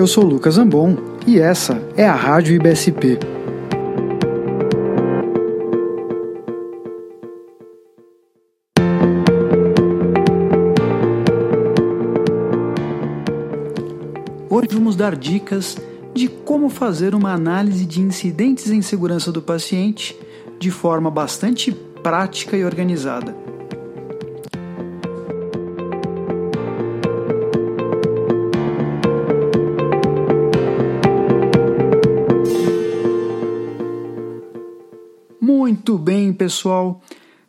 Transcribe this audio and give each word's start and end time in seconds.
Eu 0.00 0.06
sou 0.06 0.24
Lucas 0.24 0.56
Ambon 0.56 0.96
e 1.26 1.38
essa 1.38 1.78
é 1.94 2.06
a 2.06 2.14
Rádio 2.14 2.54
IBSP. 2.54 3.18
Hoje 14.48 14.68
vamos 14.72 14.96
dar 14.96 15.14
dicas 15.14 15.76
de 16.14 16.28
como 16.28 16.70
fazer 16.70 17.14
uma 17.14 17.34
análise 17.34 17.84
de 17.84 18.00
incidentes 18.00 18.70
em 18.70 18.80
segurança 18.80 19.30
do 19.30 19.42
paciente 19.42 20.18
de 20.58 20.70
forma 20.70 21.10
bastante 21.10 21.72
prática 21.72 22.56
e 22.56 22.64
organizada. 22.64 23.49
Muito 35.90 36.04
bem, 36.04 36.32
pessoal. 36.32 37.02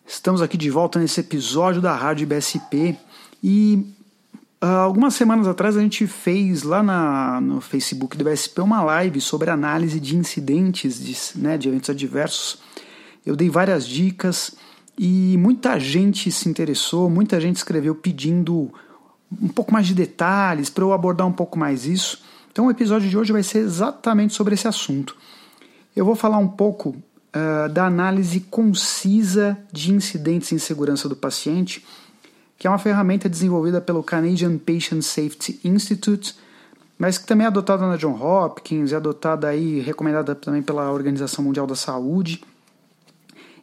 Estamos 0.03 0.41
aqui 0.41 0.57
de 0.57 0.71
volta 0.71 0.97
nesse 0.97 1.19
episódio 1.19 1.79
da 1.79 1.95
Rádio 1.95 2.25
BSP 2.25 2.97
e 3.43 3.85
uh, 4.59 4.65
algumas 4.65 5.13
semanas 5.13 5.47
atrás 5.47 5.77
a 5.77 5.79
gente 5.79 6.07
fez 6.07 6.63
lá 6.63 6.81
na, 6.81 7.39
no 7.39 7.61
Facebook 7.61 8.17
do 8.17 8.23
BSP 8.23 8.61
uma 8.61 8.81
live 8.81 9.21
sobre 9.21 9.51
análise 9.51 9.99
de 9.99 10.17
incidentes, 10.17 10.99
de, 10.99 11.15
né, 11.39 11.55
de 11.55 11.69
eventos 11.69 11.91
adversos. 11.91 12.57
Eu 13.23 13.35
dei 13.35 13.47
várias 13.47 13.85
dicas 13.87 14.55
e 14.97 15.37
muita 15.37 15.79
gente 15.79 16.31
se 16.31 16.49
interessou, 16.49 17.11
muita 17.11 17.39
gente 17.39 17.57
escreveu 17.57 17.93
pedindo 17.93 18.73
um 19.39 19.49
pouco 19.49 19.71
mais 19.71 19.85
de 19.85 19.93
detalhes 19.93 20.67
para 20.67 20.83
eu 20.83 20.93
abordar 20.93 21.27
um 21.27 21.31
pouco 21.31 21.59
mais 21.59 21.85
isso. 21.85 22.23
Então 22.51 22.65
o 22.65 22.71
episódio 22.71 23.07
de 23.07 23.15
hoje 23.15 23.31
vai 23.31 23.43
ser 23.43 23.59
exatamente 23.59 24.33
sobre 24.33 24.55
esse 24.55 24.67
assunto. 24.67 25.15
Eu 25.95 26.05
vou 26.05 26.15
falar 26.15 26.39
um 26.39 26.47
pouco 26.47 26.95
uh, 27.35 27.69
da 27.69 27.85
análise 27.85 28.39
concisa 28.41 29.57
de 29.71 29.91
incidentes 29.93 30.51
em 30.51 30.57
segurança 30.57 31.07
do 31.09 31.15
paciente, 31.15 31.85
que 32.57 32.67
é 32.67 32.69
uma 32.69 32.77
ferramenta 32.77 33.27
desenvolvida 33.27 33.81
pelo 33.81 34.03
Canadian 34.03 34.57
Patient 34.57 35.01
Safety 35.01 35.59
Institute, 35.63 36.35
mas 36.97 37.17
que 37.17 37.25
também 37.25 37.45
é 37.45 37.47
adotada 37.47 37.87
na 37.87 37.97
John 37.97 38.13
Hopkins, 38.13 38.93
é 38.93 38.95
adotada 38.95 39.47
aí, 39.47 39.79
recomendada 39.79 40.35
também 40.35 40.61
pela 40.61 40.91
Organização 40.91 41.43
Mundial 41.43 41.65
da 41.65 41.75
Saúde. 41.75 42.43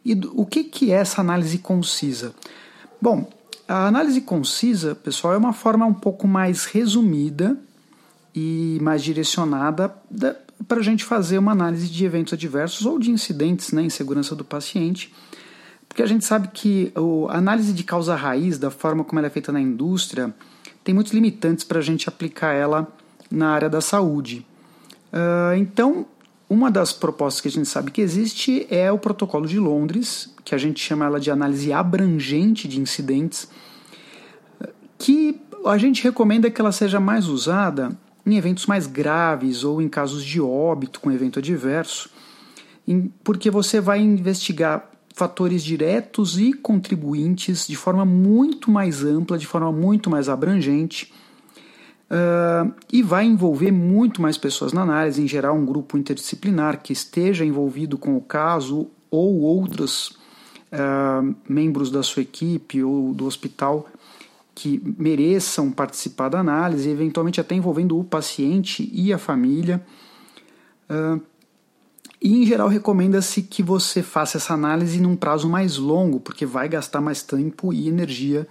E 0.03 0.13
o 0.33 0.45
que, 0.45 0.65
que 0.65 0.91
é 0.91 0.95
essa 0.95 1.21
análise 1.21 1.57
concisa? 1.57 2.33
Bom, 3.01 3.29
a 3.67 3.87
análise 3.87 4.19
concisa, 4.19 4.95
pessoal, 4.95 5.33
é 5.33 5.37
uma 5.37 5.53
forma 5.53 5.85
um 5.85 5.93
pouco 5.93 6.27
mais 6.27 6.65
resumida 6.65 7.57
e 8.35 8.77
mais 8.81 9.01
direcionada 9.03 9.95
para 10.67 10.79
a 10.79 10.83
gente 10.83 11.03
fazer 11.05 11.37
uma 11.37 11.51
análise 11.51 11.87
de 11.87 12.05
eventos 12.05 12.33
adversos 12.33 12.85
ou 12.85 12.99
de 12.99 13.11
incidentes 13.11 13.71
né, 13.71 13.81
em 13.83 13.89
segurança 13.89 14.35
do 14.35 14.43
paciente. 14.43 15.13
Porque 15.87 16.03
a 16.03 16.05
gente 16.05 16.23
sabe 16.23 16.49
que 16.49 16.93
a 17.27 17.37
análise 17.37 17.73
de 17.73 17.83
causa 17.83 18.15
raiz, 18.15 18.57
da 18.57 18.69
forma 18.69 19.03
como 19.03 19.19
ela 19.19 19.27
é 19.27 19.31
feita 19.31 19.51
na 19.51 19.59
indústria, 19.59 20.33
tem 20.83 20.93
muitos 20.93 21.13
limitantes 21.13 21.63
para 21.63 21.79
a 21.79 21.81
gente 21.81 22.07
aplicar 22.07 22.53
ela 22.53 22.87
na 23.31 23.49
área 23.49 23.69
da 23.69 23.81
saúde. 23.81 24.45
Uh, 25.11 25.55
então, 25.57 26.05
uma 26.49 26.69
das 26.69 26.93
propostas 26.93 27.41
que 27.41 27.47
a 27.47 27.51
gente 27.51 27.67
sabe 27.67 27.91
que 27.91 28.01
existe 28.01 28.67
é 28.69 28.91
o 28.91 28.99
Protocolo 28.99 29.47
de 29.47 29.59
Londres, 29.59 30.33
que 30.43 30.53
a 30.53 30.57
gente 30.57 30.79
chama 30.79 31.05
ela 31.05 31.19
de 31.19 31.31
análise 31.31 31.73
abrangente 31.73 32.67
de 32.67 32.79
incidentes, 32.79 33.49
que 34.97 35.39
a 35.65 35.77
gente 35.77 36.03
recomenda 36.03 36.49
que 36.49 36.59
ela 36.59 36.71
seja 36.71 36.99
mais 36.99 37.27
usada 37.27 37.97
em 38.33 38.37
eventos 38.37 38.65
mais 38.65 38.87
graves 38.87 39.63
ou 39.63 39.81
em 39.81 39.89
casos 39.89 40.23
de 40.23 40.39
óbito 40.39 40.99
com 40.99 41.11
evento 41.11 41.39
adverso, 41.39 42.09
porque 43.23 43.49
você 43.49 43.79
vai 43.79 43.99
investigar 43.99 44.89
fatores 45.13 45.63
diretos 45.63 46.39
e 46.39 46.53
contribuintes 46.53 47.67
de 47.67 47.75
forma 47.75 48.05
muito 48.05 48.71
mais 48.71 49.03
ampla, 49.03 49.37
de 49.37 49.45
forma 49.45 49.71
muito 49.71 50.09
mais 50.09 50.29
abrangente. 50.29 51.13
Uh, 52.09 52.73
e 52.91 53.03
vai 53.03 53.25
envolver 53.25 53.69
muito 53.69 54.19
mais 54.19 54.35
pessoas 54.35 54.73
na 54.73 54.81
análise, 54.81 55.21
em 55.21 55.27
geral, 55.27 55.55
um 55.55 55.65
grupo 55.65 55.95
interdisciplinar 55.95 56.81
que 56.81 56.91
esteja 56.91 57.45
envolvido 57.45 57.99
com 57.99 58.17
o 58.17 58.21
caso 58.21 58.87
ou 59.11 59.41
outros 59.41 60.17
uh, 60.73 61.35
membros 61.47 61.91
da 61.91 62.01
sua 62.01 62.23
equipe 62.23 62.83
ou 62.83 63.13
do 63.13 63.25
hospital 63.25 63.87
que 64.61 64.81
mereçam 64.97 65.71
participar 65.71 66.27
da 66.27 66.41
análise, 66.41 66.89
eventualmente 66.89 67.39
até 67.39 67.55
envolvendo 67.55 67.97
o 67.97 68.03
paciente 68.03 68.89
e 68.93 69.13
a 69.13 69.17
família. 69.17 69.81
Uh, 70.89 71.21
e 72.21 72.43
em 72.43 72.45
geral 72.45 72.67
recomenda-se 72.67 73.41
que 73.41 73.63
você 73.63 74.03
faça 74.03 74.35
essa 74.35 74.53
análise 74.53 74.99
num 74.99 75.15
prazo 75.15 75.47
mais 75.47 75.77
longo, 75.77 76.19
porque 76.19 76.45
vai 76.45 76.67
gastar 76.67 76.99
mais 76.99 77.23
tempo 77.23 77.71
e 77.71 77.87
energia 77.87 78.45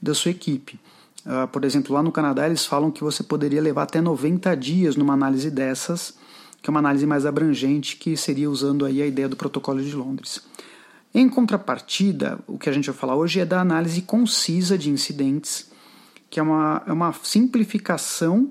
da 0.00 0.14
sua 0.14 0.30
equipe. 0.30 0.80
Uh, 1.26 1.46
por 1.48 1.66
exemplo, 1.66 1.94
lá 1.94 2.02
no 2.02 2.10
Canadá 2.10 2.46
eles 2.46 2.64
falam 2.64 2.90
que 2.90 3.04
você 3.04 3.22
poderia 3.22 3.60
levar 3.60 3.82
até 3.82 4.00
90 4.00 4.56
dias 4.56 4.96
numa 4.96 5.12
análise 5.12 5.50
dessas, 5.50 6.14
que 6.62 6.70
é 6.70 6.72
uma 6.72 6.80
análise 6.80 7.06
mais 7.06 7.26
abrangente, 7.26 7.98
que 7.98 8.16
seria 8.16 8.48
usando 8.48 8.86
aí 8.86 9.02
a 9.02 9.06
ideia 9.06 9.28
do 9.28 9.36
protocolo 9.36 9.82
de 9.82 9.94
Londres. 9.94 10.40
Em 11.14 11.28
contrapartida, 11.28 12.38
o 12.46 12.58
que 12.58 12.70
a 12.70 12.72
gente 12.72 12.90
vai 12.90 12.98
falar 12.98 13.16
hoje 13.16 13.40
é 13.40 13.44
da 13.44 13.60
análise 13.60 14.00
concisa 14.00 14.78
de 14.78 14.88
incidentes, 14.88 15.70
que 16.30 16.40
é 16.40 16.42
uma, 16.42 16.82
é 16.86 16.92
uma 16.92 17.12
simplificação 17.22 18.50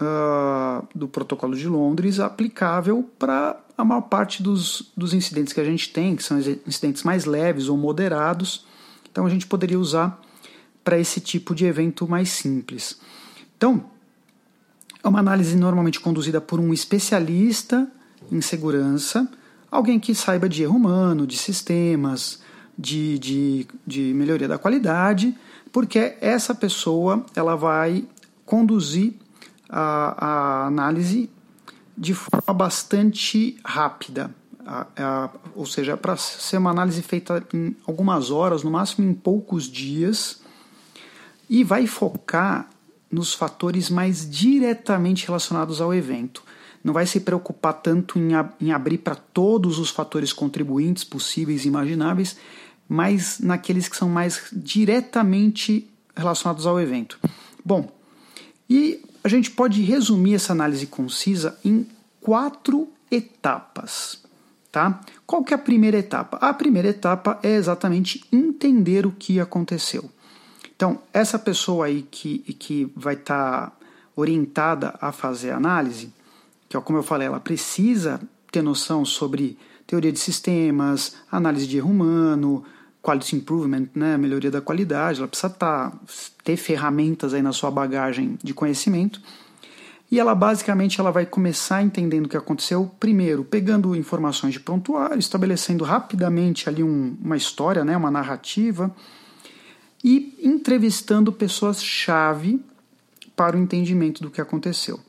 uh, 0.00 0.86
do 0.94 1.08
protocolo 1.08 1.56
de 1.56 1.66
Londres 1.66 2.20
aplicável 2.20 3.10
para 3.18 3.58
a 3.76 3.84
maior 3.84 4.02
parte 4.02 4.40
dos, 4.40 4.92
dos 4.96 5.12
incidentes 5.12 5.52
que 5.52 5.60
a 5.60 5.64
gente 5.64 5.92
tem, 5.92 6.14
que 6.14 6.22
são 6.22 6.38
incidentes 6.64 7.02
mais 7.02 7.24
leves 7.24 7.68
ou 7.68 7.76
moderados. 7.76 8.64
Então 9.10 9.26
a 9.26 9.30
gente 9.30 9.46
poderia 9.46 9.78
usar 9.78 10.20
para 10.84 10.96
esse 10.96 11.20
tipo 11.20 11.56
de 11.56 11.66
evento 11.66 12.06
mais 12.06 12.30
simples. 12.30 13.00
Então, 13.56 13.84
é 15.02 15.08
uma 15.08 15.18
análise 15.18 15.56
normalmente 15.56 15.98
conduzida 15.98 16.40
por 16.40 16.60
um 16.60 16.72
especialista 16.72 17.90
em 18.30 18.40
segurança 18.40 19.28
alguém 19.70 20.00
que 20.00 20.14
saiba 20.14 20.48
de 20.48 20.62
erro 20.62 20.76
humano, 20.76 21.26
de 21.26 21.36
sistemas, 21.36 22.42
de, 22.76 23.18
de, 23.18 23.66
de 23.86 24.14
melhoria 24.14 24.48
da 24.48 24.58
qualidade, 24.58 25.36
porque 25.70 26.16
essa 26.20 26.54
pessoa 26.54 27.24
ela 27.36 27.54
vai 27.54 28.04
conduzir 28.44 29.14
a, 29.68 30.26
a 30.26 30.66
análise 30.66 31.30
de 31.96 32.14
forma 32.14 32.52
bastante 32.52 33.58
rápida. 33.64 34.34
A, 34.66 34.86
a, 34.96 35.30
ou 35.54 35.66
seja, 35.66 35.96
para 35.96 36.16
ser 36.16 36.56
uma 36.56 36.70
análise 36.70 37.02
feita 37.02 37.44
em 37.52 37.76
algumas 37.86 38.30
horas, 38.30 38.62
no 38.62 38.70
máximo 38.70 39.08
em 39.08 39.14
poucos 39.14 39.64
dias, 39.64 40.40
e 41.48 41.62
vai 41.62 41.86
focar 41.86 42.68
nos 43.10 43.34
fatores 43.34 43.90
mais 43.90 44.28
diretamente 44.28 45.26
relacionados 45.26 45.80
ao 45.80 45.92
evento 45.92 46.42
não 46.82 46.94
vai 46.94 47.06
se 47.06 47.20
preocupar 47.20 47.74
tanto 47.74 48.18
em, 48.18 48.30
em 48.60 48.72
abrir 48.72 48.98
para 48.98 49.14
todos 49.14 49.78
os 49.78 49.90
fatores 49.90 50.32
contribuintes 50.32 51.04
possíveis 51.04 51.64
e 51.64 51.68
imagináveis, 51.68 52.36
mas 52.88 53.38
naqueles 53.38 53.88
que 53.88 53.96
são 53.96 54.08
mais 54.08 54.48
diretamente 54.52 55.88
relacionados 56.16 56.66
ao 56.66 56.80
evento. 56.80 57.18
Bom, 57.64 57.88
e 58.68 59.02
a 59.22 59.28
gente 59.28 59.50
pode 59.50 59.82
resumir 59.82 60.34
essa 60.34 60.52
análise 60.52 60.86
concisa 60.86 61.58
em 61.64 61.86
quatro 62.20 62.88
etapas. 63.10 64.22
Tá? 64.72 65.00
Qual 65.26 65.42
que 65.42 65.52
é 65.52 65.56
a 65.56 65.58
primeira 65.58 65.98
etapa? 65.98 66.36
A 66.36 66.54
primeira 66.54 66.88
etapa 66.88 67.38
é 67.42 67.54
exatamente 67.54 68.24
entender 68.32 69.04
o 69.04 69.10
que 69.10 69.40
aconteceu. 69.40 70.08
Então, 70.74 71.00
essa 71.12 71.38
pessoa 71.38 71.86
aí 71.86 72.06
que, 72.08 72.38
que 72.54 72.90
vai 72.96 73.14
estar 73.14 73.70
tá 73.70 73.76
orientada 74.14 74.94
a 75.00 75.10
fazer 75.12 75.50
a 75.50 75.56
análise, 75.56 76.12
que 76.70 76.76
é 76.76 76.80
como 76.80 77.00
eu 77.00 77.02
falei, 77.02 77.26
ela 77.26 77.40
precisa 77.40 78.20
ter 78.52 78.62
noção 78.62 79.04
sobre 79.04 79.58
teoria 79.88 80.12
de 80.12 80.20
sistemas, 80.20 81.16
análise 81.30 81.66
de 81.66 81.78
erro 81.78 81.90
humano, 81.90 82.64
quality 83.02 83.34
improvement, 83.34 83.88
né, 83.92 84.16
melhoria 84.16 84.52
da 84.52 84.60
qualidade, 84.60 85.18
ela 85.18 85.26
precisa 85.26 85.50
tá, 85.50 85.92
ter 86.44 86.56
ferramentas 86.56 87.34
aí 87.34 87.42
na 87.42 87.52
sua 87.52 87.72
bagagem 87.72 88.38
de 88.40 88.54
conhecimento. 88.54 89.20
E 90.08 90.20
ela 90.20 90.32
basicamente 90.32 91.00
ela 91.00 91.10
vai 91.10 91.26
começar 91.26 91.82
entendendo 91.82 92.26
o 92.26 92.28
que 92.28 92.36
aconteceu, 92.36 92.88
primeiro 93.00 93.42
pegando 93.42 93.96
informações 93.96 94.52
de 94.52 94.60
prontuário, 94.60 95.18
estabelecendo 95.18 95.82
rapidamente 95.82 96.68
ali 96.68 96.84
um, 96.84 97.16
uma 97.20 97.36
história, 97.36 97.84
né, 97.84 97.96
uma 97.96 98.12
narrativa, 98.12 98.94
e 100.04 100.38
entrevistando 100.40 101.32
pessoas-chave 101.32 102.64
para 103.34 103.56
o 103.56 103.60
entendimento 103.60 104.22
do 104.22 104.30
que 104.30 104.40
aconteceu 104.40 105.00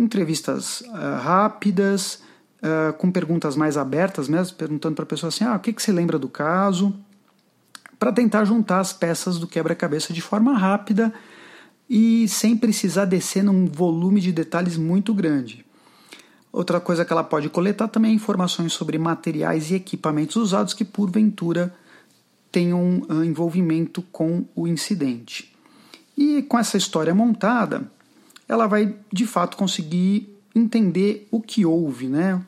entrevistas 0.00 0.80
uh, 0.82 1.22
rápidas, 1.22 2.22
uh, 2.62 2.92
com 2.94 3.10
perguntas 3.10 3.56
mais 3.56 3.76
abertas 3.76 4.28
mesmo, 4.28 4.56
perguntando 4.56 4.94
para 4.94 5.04
a 5.04 5.06
pessoa 5.06 5.28
assim: 5.28 5.44
ah, 5.44 5.56
o 5.56 5.60
que, 5.60 5.72
que 5.72 5.82
você 5.82 5.92
lembra 5.92 6.18
do 6.18 6.28
caso? 6.28 6.94
Para 7.98 8.12
tentar 8.12 8.44
juntar 8.44 8.80
as 8.80 8.92
peças 8.92 9.38
do 9.38 9.46
quebra-cabeça 9.46 10.12
de 10.12 10.20
forma 10.20 10.56
rápida 10.56 11.12
e 11.88 12.26
sem 12.28 12.56
precisar 12.56 13.04
descer 13.04 13.42
num 13.42 13.66
volume 13.66 14.20
de 14.20 14.32
detalhes 14.32 14.76
muito 14.76 15.12
grande. 15.12 15.66
Outra 16.52 16.80
coisa 16.80 17.04
que 17.04 17.12
ela 17.12 17.22
pode 17.22 17.48
coletar 17.48 17.88
também 17.88 18.12
é 18.12 18.14
informações 18.14 18.72
sobre 18.72 18.98
materiais 18.98 19.70
e 19.70 19.74
equipamentos 19.74 20.36
usados 20.36 20.74
que 20.74 20.84
porventura 20.84 21.74
tenham 22.50 23.02
um 23.08 23.22
envolvimento 23.22 24.02
com 24.10 24.44
o 24.54 24.66
incidente. 24.66 25.54
E 26.16 26.42
com 26.42 26.58
essa 26.58 26.76
história 26.76 27.14
montada, 27.14 27.90
ela 28.50 28.66
vai 28.66 28.96
de 29.12 29.28
fato 29.28 29.56
conseguir 29.56 30.36
entender 30.52 31.28
o 31.30 31.40
que 31.40 31.64
houve, 31.64 32.08
né? 32.08 32.42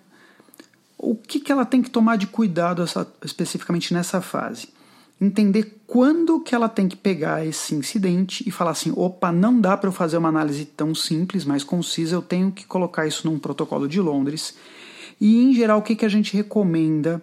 O 0.99 1.15
que, 1.15 1.39
que 1.39 1.53
ela 1.53 1.65
tem 1.65 1.81
que 1.81 1.91
tomar 1.91 2.17
de 2.17 2.27
cuidado 2.27 2.83
essa, 2.83 3.07
especificamente 3.25 3.95
nessa 3.95 4.21
fase? 4.21 4.71
Entender 5.21 5.81
quando 5.87 6.41
que 6.41 6.57
ela 6.57 6.69
tem 6.69 6.89
que 6.89 6.97
pegar 6.97 7.47
esse 7.47 7.77
incidente 7.77 8.43
e 8.45 8.51
falar 8.51 8.73
assim, 8.73 8.93
opa, 8.97 9.31
não 9.31 9.61
dá 9.61 9.77
para 9.77 9.89
eu 9.89 9.93
fazer 9.93 10.17
uma 10.17 10.29
análise 10.29 10.65
tão 10.65 10.93
simples, 10.93 11.45
mais 11.45 11.63
concisa, 11.63 12.17
eu 12.17 12.23
tenho 12.23 12.51
que 12.51 12.67
colocar 12.67 13.07
isso 13.07 13.31
num 13.31 13.39
protocolo 13.39 13.87
de 13.87 14.01
Londres. 14.01 14.57
E 15.21 15.41
em 15.41 15.55
geral, 15.55 15.79
o 15.79 15.83
que, 15.83 15.95
que 15.95 16.05
a 16.05 16.09
gente 16.09 16.37
recomenda 16.37 17.23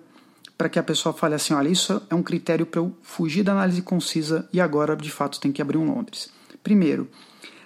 para 0.58 0.70
que 0.70 0.80
a 0.80 0.84
pessoa 0.84 1.12
fale 1.12 1.36
assim, 1.36 1.54
olha, 1.54 1.68
isso 1.68 2.02
é 2.10 2.16
um 2.16 2.24
critério 2.24 2.66
para 2.66 2.80
eu 2.80 2.94
fugir 3.02 3.44
da 3.44 3.52
análise 3.52 3.82
concisa 3.82 4.48
e 4.54 4.62
agora 4.62 4.96
de 4.96 5.12
fato 5.12 5.38
tem 5.38 5.52
que 5.52 5.62
abrir 5.62 5.78
um 5.78 5.94
Londres. 5.94 6.30
Primeiro, 6.64 7.10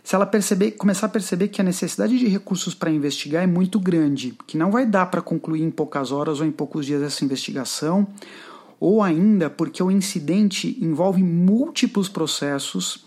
se 0.04 0.16
ela 0.16 0.26
perceber, 0.26 0.72
começar 0.72 1.06
a 1.06 1.10
perceber 1.10 1.48
que 1.48 1.62
a 1.62 1.64
necessidade 1.64 2.20
de 2.20 2.28
recursos 2.28 2.74
para 2.74 2.92
investigar 2.92 3.42
é 3.42 3.48
muito 3.48 3.80
grande, 3.80 4.38
que 4.46 4.58
não 4.58 4.70
vai 4.70 4.86
dar 4.86 5.06
para 5.06 5.22
concluir 5.22 5.64
em 5.64 5.72
poucas 5.72 6.12
horas 6.12 6.42
ou 6.42 6.46
em 6.46 6.52
poucos 6.52 6.86
dias 6.86 7.02
essa 7.02 7.24
investigação, 7.24 8.06
ou 8.80 9.02
ainda 9.02 9.50
porque 9.50 9.82
o 9.82 9.90
incidente 9.90 10.78
envolve 10.82 11.24
múltiplos 11.24 12.10
processos, 12.10 13.06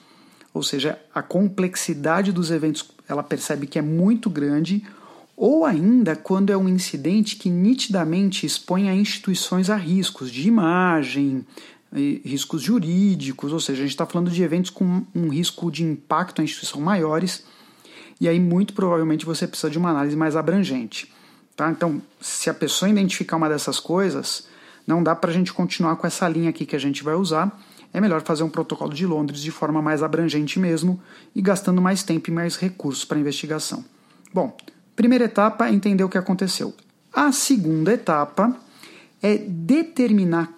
ou 0.55 0.63
seja, 0.63 0.99
a 1.15 1.23
complexidade 1.23 2.33
dos 2.33 2.51
eventos 2.51 2.91
ela 3.07 3.23
percebe 3.23 3.67
que 3.67 3.79
é 3.79 3.83
muito 3.83 4.31
grande, 4.31 4.83
ou 5.37 5.67
ainda 5.67 6.17
quando 6.17 6.51
é 6.51 6.57
um 6.57 6.67
incidente 6.67 7.37
que 7.37 7.51
nitidamente 7.51 8.47
expõe 8.47 8.89
a 8.89 8.95
instituições 8.95 9.69
a 9.69 9.77
riscos 9.77 10.31
de 10.31 10.49
imagem, 10.49 11.45
riscos 11.93 12.63
jurídicos, 12.63 13.53
ou 13.53 13.61
seja, 13.61 13.81
a 13.81 13.83
gente 13.83 13.93
está 13.93 14.07
falando 14.07 14.31
de 14.31 14.43
eventos 14.43 14.71
com 14.71 15.03
um 15.15 15.29
risco 15.29 15.71
de 15.71 15.85
impacto 15.85 16.41
à 16.41 16.45
instituição 16.45 16.81
maiores, 16.81 17.45
e 18.21 18.29
aí 18.29 18.41
muito 18.41 18.75
provavelmente 18.75 19.25
você 19.25 19.47
precisa 19.47 19.71
de 19.71 19.79
uma 19.79 19.91
análise 19.91 20.17
mais 20.17 20.37
abrangente. 20.37 21.13
Tá? 21.55 21.71
Então, 21.71 22.03
se 22.21 22.51
a 22.51 22.55
pessoa 22.55 22.91
identificar 22.91 23.37
uma 23.37 23.49
dessas 23.49 23.81
coisas, 23.81 24.47
não 24.87 25.03
dá 25.03 25.15
para 25.15 25.31
a 25.31 25.33
gente 25.33 25.53
continuar 25.53 25.97
com 25.97 26.07
essa 26.07 26.29
linha 26.29 26.51
aqui 26.51 26.67
que 26.67 26.77
a 26.77 26.79
gente 26.79 27.03
vai 27.03 27.15
usar. 27.15 27.59
É 27.93 28.01
melhor 28.01 28.23
fazer 28.23 28.43
um 28.43 28.49
protocolo 28.49 28.93
de 28.93 29.07
Londres 29.07 29.41
de 29.41 29.51
forma 29.51 29.81
mais 29.81 30.03
abrangente 30.03 30.59
mesmo 30.59 31.01
e 31.35 31.41
gastando 31.41 31.81
mais 31.81 32.03
tempo 32.03 32.29
e 32.29 32.33
mais 32.33 32.57
recursos 32.57 33.05
para 33.05 33.19
investigação. 33.19 33.85
Bom, 34.35 34.55
primeira 34.95 35.25
etapa 35.25 35.69
é 35.69 35.73
entender 35.73 36.05
o 36.05 36.09
que 36.09 36.19
aconteceu. 36.19 36.75
A 37.13 37.33
segunda 37.33 37.95
etapa 37.95 38.55
é 39.23 39.39
determinar 39.39 40.53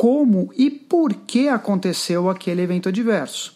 como 0.00 0.50
e 0.56 0.70
por 0.70 1.12
que 1.12 1.46
aconteceu 1.46 2.30
aquele 2.30 2.62
evento 2.62 2.88
adverso. 2.88 3.54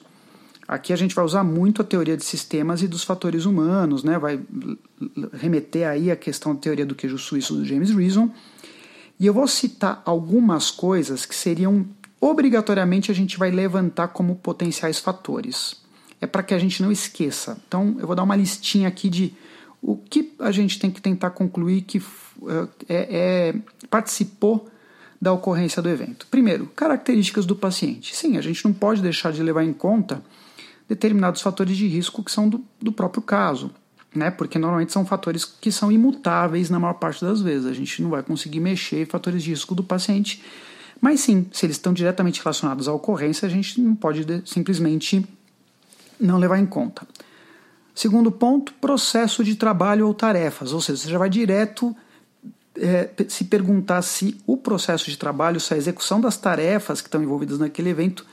Aqui 0.68 0.92
a 0.92 0.96
gente 0.96 1.14
vai 1.14 1.24
usar 1.24 1.42
muito 1.42 1.80
a 1.80 1.84
teoria 1.86 2.18
de 2.18 2.22
sistemas 2.22 2.82
e 2.82 2.86
dos 2.86 3.02
fatores 3.02 3.46
humanos, 3.46 4.04
né? 4.04 4.18
vai 4.18 4.38
remeter 5.32 5.88
aí 5.88 6.10
a 6.10 6.16
questão 6.16 6.54
da 6.54 6.60
teoria 6.60 6.84
do 6.84 6.94
queijo 6.94 7.16
suíço 7.16 7.54
do 7.54 7.64
James 7.64 7.88
Reason. 7.88 8.28
E 9.18 9.24
eu 9.24 9.32
vou 9.32 9.48
citar 9.48 10.02
algumas 10.04 10.70
coisas 10.70 11.24
que 11.24 11.34
seriam 11.34 11.86
obrigatoriamente 12.20 13.10
a 13.10 13.14
gente 13.14 13.38
vai 13.38 13.50
levantar 13.50 14.08
como 14.08 14.36
potenciais 14.36 14.98
fatores. 14.98 15.76
É 16.20 16.26
para 16.26 16.42
que 16.42 16.52
a 16.52 16.58
gente 16.58 16.82
não 16.82 16.92
esqueça. 16.92 17.56
Então 17.66 17.96
eu 17.98 18.06
vou 18.06 18.14
dar 18.14 18.22
uma 18.22 18.36
listinha 18.36 18.86
aqui 18.86 19.08
de 19.08 19.32
o 19.80 19.96
que 19.96 20.34
a 20.38 20.50
gente 20.50 20.78
tem 20.78 20.90
que 20.90 21.00
tentar 21.00 21.30
concluir 21.30 21.80
que 21.80 22.02
é, 22.86 23.08
é 23.16 23.54
participou 23.88 24.68
da 25.24 25.32
ocorrência 25.32 25.80
do 25.80 25.88
evento. 25.88 26.26
Primeiro, 26.30 26.66
características 26.66 27.46
do 27.46 27.56
paciente. 27.56 28.14
Sim, 28.14 28.36
a 28.36 28.42
gente 28.42 28.62
não 28.62 28.74
pode 28.74 29.00
deixar 29.00 29.32
de 29.32 29.42
levar 29.42 29.64
em 29.64 29.72
conta 29.72 30.22
determinados 30.86 31.40
fatores 31.40 31.78
de 31.78 31.86
risco 31.86 32.22
que 32.22 32.30
são 32.30 32.46
do, 32.46 32.62
do 32.78 32.92
próprio 32.92 33.22
caso, 33.22 33.70
né? 34.14 34.30
Porque 34.30 34.58
normalmente 34.58 34.92
são 34.92 35.06
fatores 35.06 35.46
que 35.46 35.72
são 35.72 35.90
imutáveis 35.90 36.68
na 36.68 36.78
maior 36.78 36.92
parte 36.92 37.24
das 37.24 37.40
vezes. 37.40 37.66
A 37.66 37.72
gente 37.72 38.02
não 38.02 38.10
vai 38.10 38.22
conseguir 38.22 38.60
mexer 38.60 39.00
em 39.00 39.06
fatores 39.06 39.42
de 39.42 39.48
risco 39.48 39.74
do 39.74 39.82
paciente. 39.82 40.42
Mas 41.00 41.20
sim, 41.20 41.46
se 41.50 41.64
eles 41.64 41.76
estão 41.76 41.94
diretamente 41.94 42.42
relacionados 42.42 42.86
à 42.86 42.92
ocorrência, 42.92 43.46
a 43.46 43.50
gente 43.50 43.80
não 43.80 43.96
pode 43.96 44.26
simplesmente 44.44 45.26
não 46.20 46.36
levar 46.36 46.58
em 46.58 46.66
conta. 46.66 47.06
Segundo 47.94 48.30
ponto, 48.30 48.74
processo 48.74 49.42
de 49.42 49.56
trabalho 49.56 50.06
ou 50.06 50.12
tarefas, 50.12 50.74
ou 50.74 50.82
seja, 50.82 51.00
você 51.00 51.10
já 51.10 51.16
vai 51.16 51.30
direto 51.30 51.96
é, 52.76 53.10
se 53.28 53.44
perguntar 53.44 54.02
se 54.02 54.40
o 54.46 54.56
processo 54.56 55.10
de 55.10 55.16
trabalho, 55.16 55.60
se 55.60 55.72
a 55.72 55.76
execução 55.76 56.20
das 56.20 56.36
tarefas 56.36 57.00
que 57.00 57.08
estão 57.08 57.22
envolvidas 57.22 57.58
naquele 57.58 57.90
evento 57.90 58.26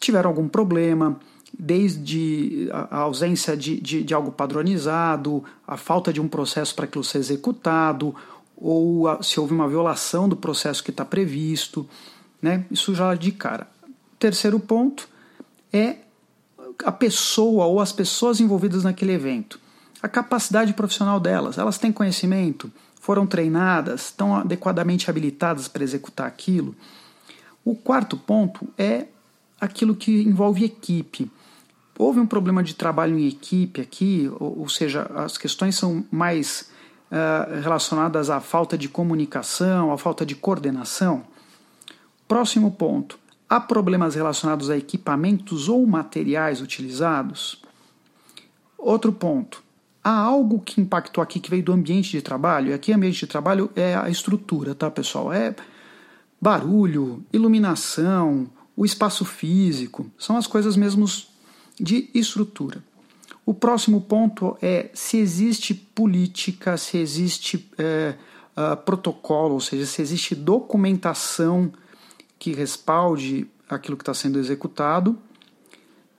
tiveram 0.00 0.30
algum 0.30 0.48
problema, 0.48 1.18
desde 1.58 2.68
a 2.72 2.98
ausência 2.98 3.56
de, 3.56 3.80
de, 3.80 4.02
de 4.02 4.14
algo 4.14 4.30
padronizado, 4.30 5.42
a 5.66 5.76
falta 5.76 6.12
de 6.12 6.20
um 6.20 6.28
processo 6.28 6.74
para 6.74 6.84
aquilo 6.84 7.04
ser 7.04 7.18
executado, 7.18 8.14
ou 8.56 9.08
a, 9.08 9.22
se 9.22 9.38
houve 9.38 9.54
uma 9.54 9.68
violação 9.68 10.28
do 10.28 10.36
processo 10.36 10.82
que 10.82 10.90
está 10.90 11.04
previsto, 11.04 11.88
né? 12.40 12.64
isso 12.70 12.94
já 12.94 13.14
de 13.14 13.32
cara. 13.32 13.66
Terceiro 14.18 14.58
ponto 14.58 15.08
é 15.72 15.96
a 16.84 16.92
pessoa 16.92 17.66
ou 17.66 17.80
as 17.80 17.92
pessoas 17.92 18.40
envolvidas 18.40 18.84
naquele 18.84 19.12
evento. 19.12 19.60
A 20.02 20.08
capacidade 20.08 20.72
profissional 20.74 21.18
delas, 21.18 21.58
elas 21.58 21.78
têm 21.78 21.90
conhecimento, 21.90 22.70
foram 23.08 23.26
treinadas, 23.26 24.02
estão 24.02 24.36
adequadamente 24.36 25.08
habilitadas 25.08 25.66
para 25.66 25.82
executar 25.82 26.26
aquilo. 26.26 26.76
O 27.64 27.74
quarto 27.74 28.18
ponto 28.18 28.68
é 28.76 29.06
aquilo 29.58 29.94
que 29.94 30.24
envolve 30.24 30.62
equipe. 30.62 31.32
Houve 31.98 32.20
um 32.20 32.26
problema 32.26 32.62
de 32.62 32.74
trabalho 32.74 33.18
em 33.18 33.26
equipe 33.26 33.80
aqui, 33.80 34.30
ou, 34.38 34.58
ou 34.58 34.68
seja, 34.68 35.10
as 35.14 35.38
questões 35.38 35.74
são 35.74 36.04
mais 36.10 36.70
uh, 37.10 37.62
relacionadas 37.62 38.28
à 38.28 38.40
falta 38.40 38.76
de 38.76 38.90
comunicação, 38.90 39.90
à 39.90 39.96
falta 39.96 40.26
de 40.26 40.34
coordenação. 40.34 41.24
Próximo 42.28 42.70
ponto: 42.72 43.18
há 43.48 43.58
problemas 43.58 44.16
relacionados 44.16 44.68
a 44.68 44.76
equipamentos 44.76 45.66
ou 45.66 45.86
materiais 45.86 46.60
utilizados? 46.60 47.62
Outro 48.76 49.14
ponto: 49.14 49.62
há 50.02 50.10
algo 50.10 50.60
que 50.60 50.80
impactou 50.80 51.22
aqui 51.22 51.40
que 51.40 51.50
veio 51.50 51.62
do 51.62 51.72
ambiente 51.72 52.10
de 52.10 52.22
trabalho, 52.22 52.70
e 52.70 52.72
aqui 52.72 52.92
ambiente 52.92 53.20
de 53.20 53.26
trabalho 53.26 53.70
é 53.74 53.94
a 53.94 54.08
estrutura, 54.08 54.74
tá, 54.74 54.90
pessoal? 54.90 55.32
É 55.32 55.54
barulho, 56.40 57.24
iluminação, 57.32 58.48
o 58.76 58.84
espaço 58.84 59.24
físico, 59.24 60.10
são 60.16 60.36
as 60.36 60.46
coisas 60.46 60.76
mesmos 60.76 61.28
de 61.78 62.08
estrutura. 62.14 62.82
O 63.44 63.54
próximo 63.54 64.00
ponto 64.00 64.56
é 64.60 64.90
se 64.92 65.16
existe 65.16 65.74
política, 65.74 66.76
se 66.76 66.98
existe 66.98 67.68
é, 67.78 68.14
uh, 68.56 68.76
protocolo, 68.76 69.54
ou 69.54 69.60
seja, 69.60 69.86
se 69.86 70.02
existe 70.02 70.34
documentação 70.34 71.72
que 72.38 72.52
respalde 72.52 73.48
aquilo 73.68 73.96
que 73.96 74.02
está 74.02 74.14
sendo 74.14 74.38
executado. 74.38 75.18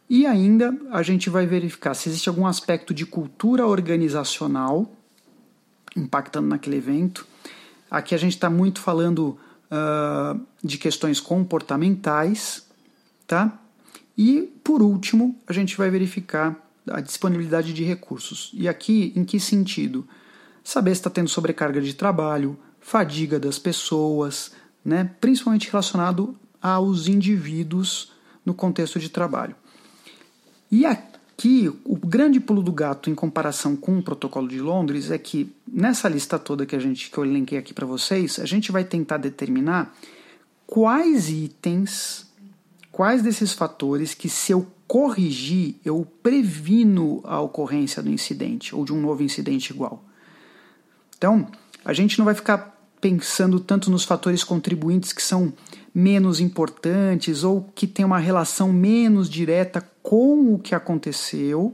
E 0.09 0.25
ainda 0.25 0.75
a 0.91 1.03
gente 1.03 1.29
vai 1.29 1.45
verificar 1.45 1.93
se 1.93 2.09
existe 2.09 2.27
algum 2.27 2.47
aspecto 2.47 2.93
de 2.93 3.05
cultura 3.05 3.67
organizacional 3.67 4.91
impactando 5.95 6.47
naquele 6.47 6.77
evento. 6.77 7.27
Aqui 7.89 8.15
a 8.15 8.17
gente 8.17 8.33
está 8.33 8.49
muito 8.49 8.79
falando 8.79 9.37
uh, 9.71 10.39
de 10.63 10.77
questões 10.77 11.19
comportamentais, 11.19 12.67
tá? 13.27 13.59
E 14.17 14.51
por 14.63 14.81
último, 14.81 15.39
a 15.47 15.53
gente 15.53 15.77
vai 15.77 15.89
verificar 15.89 16.57
a 16.89 17.01
disponibilidade 17.01 17.73
de 17.73 17.83
recursos. 17.83 18.51
E 18.53 18.67
aqui, 18.67 19.13
em 19.15 19.23
que 19.23 19.39
sentido? 19.39 20.07
Saber 20.63 20.91
se 20.91 21.01
está 21.01 21.09
tendo 21.09 21.29
sobrecarga 21.29 21.81
de 21.81 21.93
trabalho, 21.93 22.57
fadiga 22.79 23.39
das 23.39 23.57
pessoas, 23.57 24.51
né? 24.83 25.09
principalmente 25.21 25.69
relacionado 25.69 26.35
aos 26.61 27.07
indivíduos 27.07 28.11
no 28.45 28.53
contexto 28.53 28.99
de 28.99 29.09
trabalho. 29.09 29.55
E 30.71 30.85
aqui, 30.85 31.71
o 31.83 31.95
grande 31.95 32.39
pulo 32.39 32.61
do 32.61 32.71
gato 32.71 33.09
em 33.09 33.15
comparação 33.15 33.75
com 33.75 33.97
o 33.97 34.03
protocolo 34.03 34.47
de 34.47 34.59
Londres 34.59 35.09
é 35.09 35.17
que 35.17 35.51
nessa 35.67 36.07
lista 36.07 36.37
toda 36.37 36.65
que 36.65 36.75
a 36.75 36.79
gente 36.79 37.09
que 37.09 37.17
eu 37.17 37.25
elenquei 37.25 37.57
aqui 37.57 37.73
para 37.73 37.85
vocês, 37.85 38.39
a 38.39 38.45
gente 38.45 38.71
vai 38.71 38.83
tentar 38.83 39.17
determinar 39.17 39.95
quais 40.67 41.29
itens, 41.29 42.27
quais 42.91 43.23
desses 43.23 43.53
fatores 43.53 44.13
que 44.13 44.29
se 44.29 44.51
eu 44.51 44.67
corrigir, 44.87 45.75
eu 45.85 46.05
previno 46.23 47.21
a 47.23 47.39
ocorrência 47.39 48.01
do 48.01 48.09
incidente 48.09 48.75
ou 48.75 48.83
de 48.83 48.91
um 48.91 48.99
novo 48.99 49.23
incidente 49.23 49.69
igual. 49.69 50.03
Então, 51.17 51.47
a 51.85 51.93
gente 51.93 52.17
não 52.17 52.25
vai 52.25 52.33
ficar 52.33 52.75
pensando 52.99 53.59
tanto 53.59 53.89
nos 53.89 54.03
fatores 54.03 54.43
contribuintes 54.43 55.13
que 55.13 55.21
são 55.21 55.53
menos 55.99 56.39
importantes 56.39 57.43
ou 57.43 57.69
que 57.75 57.85
têm 57.85 58.05
uma 58.05 58.19
relação 58.19 58.71
menos 58.71 59.29
direta 59.29 59.85
com 60.01 60.53
o 60.53 60.57
que 60.57 60.73
aconteceu. 60.73 61.73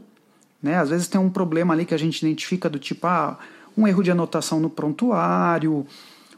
Né? 0.61 0.77
Às 0.77 0.89
vezes 0.89 1.07
tem 1.07 1.21
um 1.21 1.29
problema 1.29 1.73
ali 1.73 1.85
que 1.85 1.93
a 1.93 1.97
gente 1.97 2.25
identifica 2.25 2.67
do 2.67 2.79
tipo 2.79 3.05
ah, 3.05 3.37
um 3.77 3.87
erro 3.87 4.01
de 4.01 4.09
anotação 4.09 4.59
no 4.59 4.69
prontuário, 4.69 5.85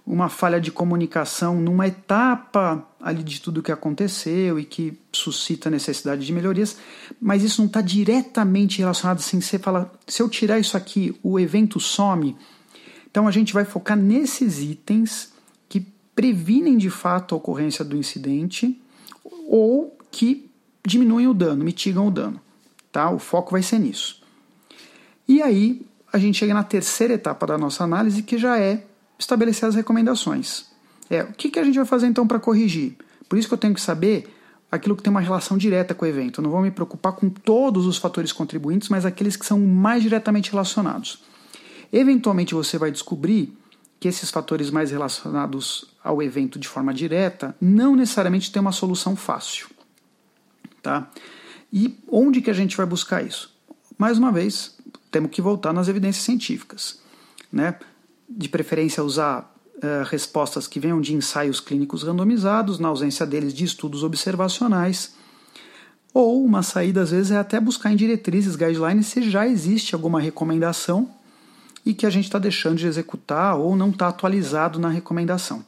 uma 0.06 0.27
falha 0.27 0.60
de 0.60 0.70
comunicação 0.70 1.62
numa 1.62 1.88
etapa 1.88 2.86
ali 3.01 3.24
de 3.24 3.41
tudo 3.41 3.63
que 3.63 3.72
aconteceu 3.72 4.60
e 4.60 4.65
que 4.65 4.98
suscita 5.12 5.70
necessidade 5.70 6.25
de 6.25 6.34
melhorias, 6.34 6.77
mas 7.22 7.44
isso 7.44 7.62
não 7.62 7.67
está 7.67 7.82
diretamente 7.82 8.79
relacionado 8.79 9.20
assim, 9.20 9.39
você 9.39 9.58
fala, 9.58 9.91
se 10.06 10.22
eu 10.22 10.27
tirar 10.27 10.60
isso 10.60 10.75
aqui, 10.75 11.17
o 11.24 11.39
evento 11.39 11.79
some. 11.79 12.36
Então 13.10 13.27
a 13.27 13.32
gente 13.32 13.53
vai 13.53 13.65
focar 13.65 13.98
nesses 13.98 14.60
itens 14.60 15.37
previnem 16.18 16.78
de 16.78 16.90
fato 16.90 17.36
a 17.36 17.38
ocorrência 17.38 17.86
do 17.86 17.96
incidente 17.96 18.82
ou 19.48 19.96
que 20.10 20.50
diminuem 20.84 21.28
o 21.28 21.34
dano, 21.34 21.64
mitigam 21.64 22.08
o 22.08 22.12
dano. 22.12 22.42
Tá? 22.92 23.12
O 23.12 23.20
foco 23.20 23.52
vai 23.52 23.62
ser 23.62 23.78
nisso. 23.78 24.24
E 25.28 25.44
aí 25.44 25.86
a 26.12 26.18
gente 26.18 26.40
chega 26.40 26.56
na 26.56 26.64
terceira 26.64 27.14
etapa 27.14 27.46
da 27.46 27.56
nossa 27.56 27.84
análise, 27.84 28.24
que 28.24 28.36
já 28.36 28.60
é 28.60 28.84
estabelecer 29.20 29.70
as 29.70 29.76
recomendações. 29.76 30.66
É, 31.08 31.22
o 31.22 31.34
que, 31.34 31.52
que 31.52 31.60
a 31.60 31.64
gente 31.64 31.76
vai 31.76 31.86
fazer 31.86 32.08
então 32.08 32.26
para 32.26 32.40
corrigir? 32.40 32.98
Por 33.30 33.38
isso 33.38 33.48
que 33.48 33.54
eu 33.54 33.58
tenho 33.58 33.76
que 33.76 33.82
saber 33.82 34.28
aquilo 34.72 34.96
que 34.96 35.04
tem 35.04 35.12
uma 35.12 35.22
relação 35.22 35.56
direta 35.56 35.94
com 35.94 36.04
o 36.04 36.08
evento. 36.08 36.42
Eu 36.42 36.44
não 36.44 36.50
vou 36.50 36.64
me 36.64 36.72
preocupar 36.72 37.14
com 37.14 37.30
todos 37.30 37.86
os 37.86 37.98
fatores 37.98 38.34
contribuintes, 38.34 38.90
mas 38.90 39.06
aqueles 39.06 39.36
que 39.36 39.46
são 39.46 39.60
mais 39.60 40.02
diretamente 40.02 40.50
relacionados. 40.50 41.22
Eventualmente 41.94 42.56
você 42.56 42.76
vai 42.80 42.90
descobrir 42.90 43.56
que 44.00 44.08
esses 44.08 44.30
fatores 44.30 44.70
mais 44.70 44.92
relacionados 44.92 45.86
ao 46.08 46.22
evento 46.22 46.58
de 46.58 46.68
forma 46.68 46.94
direta 46.94 47.56
não 47.60 47.96
necessariamente 47.96 48.52
têm 48.52 48.62
uma 48.62 48.72
solução 48.72 49.16
fácil. 49.16 49.68
Tá? 50.82 51.10
E 51.72 51.98
onde 52.10 52.42
que 52.42 52.50
a 52.50 52.54
gente 52.54 52.78
vai 52.78 52.86
buscar 52.86 53.24
isso? 53.24 53.56
Mais 53.98 54.18
uma 54.18 54.32
vez, 54.32 54.78
temos 55.12 55.32
que 55.32 55.42
voltar 55.42 55.74
nas 55.74 55.88
evidências 55.88 56.24
científicas. 56.24 57.00
Né? 57.52 57.76
de 58.30 58.50
preferência 58.50 59.04
usar 59.04 59.54
uh, 59.78 60.04
respostas 60.06 60.68
que 60.68 60.80
venham 60.80 61.00
de 61.00 61.14
ensaios 61.14 61.60
clínicos 61.60 62.04
randomizados, 62.04 62.80
na 62.80 62.90
ausência 62.90 63.26
deles 63.26 63.54
de 63.54 63.64
estudos 63.64 64.04
observacionais. 64.04 65.16
Ou 66.14 66.44
uma 66.44 66.64
saída, 66.64 67.02
às 67.02 67.12
vezes, 67.12 67.32
é 67.32 67.38
até 67.38 67.60
buscar 67.60 67.92
em 67.92 67.96
diretrizes, 67.96 68.56
guidelines, 68.56 69.08
se 69.08 69.30
já 69.30 69.48
existe 69.48 69.94
alguma 69.94 70.20
recomendação 70.20 71.10
e 71.86 71.94
que 71.94 72.06
a 72.06 72.10
gente 72.10 72.26
está 72.26 72.40
deixando 72.40 72.76
de 72.76 72.88
executar 72.88 73.56
ou 73.56 73.76
não 73.76 73.92
está 73.92 74.08
atualizado 74.10 74.80
na 74.80 74.90
recomendação. 74.90 75.64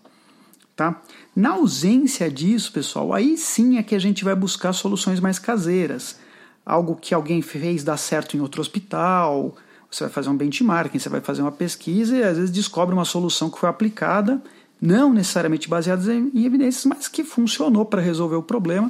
Tá? 0.79 1.01
Na 1.36 1.55
ausência 1.55 2.31
disso, 2.31 2.71
pessoal, 2.71 3.13
aí 3.13 3.36
sim 3.36 3.77
é 3.77 3.83
que 3.83 3.93
a 3.93 4.00
gente 4.00 4.24
vai 4.24 4.33
buscar 4.33 4.71
soluções 4.71 5.19
mais 5.19 5.38
caseiras. 5.38 6.17
Algo 6.65 6.95
que 6.95 7.13
alguém 7.13 7.41
fez 7.41 7.83
dar 7.83 7.98
certo 7.98 8.38
em 8.38 8.39
outro 8.39 8.62
hospital, 8.62 9.57
você 9.91 10.05
vai 10.05 10.13
fazer 10.13 10.29
um 10.29 10.38
benchmarking, 10.38 10.98
você 10.98 11.09
vai 11.09 11.19
fazer 11.19 11.41
uma 11.41 11.51
pesquisa 11.51 12.15
e 12.15 12.24
às 12.24 12.38
vezes 12.38 12.50
descobre 12.50 12.95
uma 12.95 13.03
solução 13.03 13.50
que 13.50 13.59
foi 13.59 13.67
aplicada, 13.67 14.41
não 14.81 15.12
necessariamente 15.12 15.67
baseada 15.67 16.15
em 16.15 16.45
evidências, 16.45 16.86
mas 16.86 17.09
que 17.09 17.25
funcionou 17.25 17.83
para 17.83 18.00
resolver 18.00 18.38
o 18.38 18.43
problema. 18.43 18.89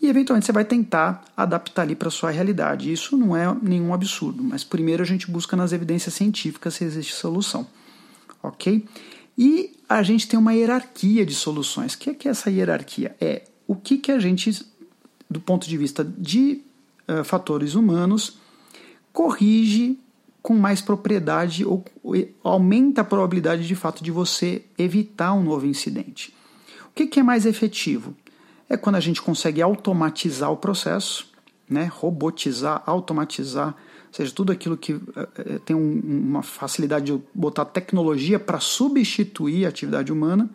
E 0.00 0.08
eventualmente 0.08 0.46
você 0.46 0.52
vai 0.52 0.64
tentar 0.64 1.22
adaptar 1.36 1.82
ali 1.82 1.94
para 1.94 2.08
a 2.08 2.10
sua 2.10 2.32
realidade. 2.32 2.92
Isso 2.92 3.16
não 3.16 3.36
é 3.36 3.56
nenhum 3.62 3.94
absurdo, 3.94 4.42
mas 4.42 4.64
primeiro 4.64 5.04
a 5.04 5.06
gente 5.06 5.30
busca 5.30 5.56
nas 5.56 5.72
evidências 5.72 6.14
científicas 6.14 6.74
se 6.74 6.82
existe 6.82 7.14
solução. 7.14 7.64
Ok? 8.42 8.84
E 9.38 9.70
a 9.98 10.02
gente 10.02 10.28
tem 10.28 10.38
uma 10.38 10.54
hierarquia 10.54 11.24
de 11.24 11.34
soluções. 11.34 11.94
O 11.94 11.98
que 11.98 12.10
é, 12.10 12.14
que 12.14 12.28
é 12.28 12.30
essa 12.30 12.50
hierarquia? 12.50 13.14
É 13.20 13.42
o 13.66 13.74
que, 13.74 13.98
que 13.98 14.12
a 14.12 14.18
gente, 14.18 14.64
do 15.30 15.40
ponto 15.40 15.68
de 15.68 15.76
vista 15.76 16.04
de 16.04 16.62
uh, 17.08 17.24
fatores 17.24 17.74
humanos, 17.74 18.38
corrige 19.12 19.98
com 20.42 20.54
mais 20.54 20.80
propriedade 20.80 21.64
ou 21.64 21.84
aumenta 22.42 23.02
a 23.02 23.04
probabilidade 23.04 23.66
de 23.66 23.74
fato 23.74 24.02
de 24.02 24.10
você 24.10 24.64
evitar 24.76 25.32
um 25.32 25.42
novo 25.42 25.66
incidente. 25.66 26.34
O 26.86 26.94
que, 26.94 27.06
que 27.06 27.20
é 27.20 27.22
mais 27.22 27.46
efetivo? 27.46 28.14
É 28.68 28.76
quando 28.76 28.96
a 28.96 29.00
gente 29.00 29.22
consegue 29.22 29.62
automatizar 29.62 30.50
o 30.50 30.56
processo, 30.56 31.30
né? 31.68 31.90
robotizar, 31.92 32.82
automatizar, 32.86 33.76
seja, 34.12 34.32
tudo 34.32 34.52
aquilo 34.52 34.76
que 34.76 34.92
é, 34.92 35.58
tem 35.64 35.74
um, 35.74 36.00
uma 36.04 36.42
facilidade 36.42 37.06
de 37.06 37.20
botar 37.34 37.64
tecnologia 37.64 38.38
para 38.38 38.60
substituir 38.60 39.64
a 39.64 39.70
atividade 39.70 40.12
humana, 40.12 40.50